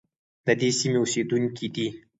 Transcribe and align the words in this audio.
د 0.45 0.47
دې 0.59 0.69
سیمې 0.79 0.97
اوسیدونکي 1.01 1.67
دي. 1.75 1.87